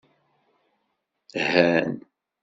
[1.51, 2.01] Han.